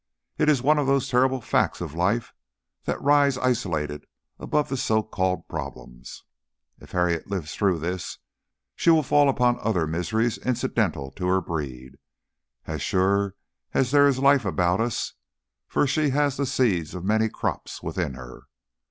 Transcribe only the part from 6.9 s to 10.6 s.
Harriet lives through this, she will fall upon other miseries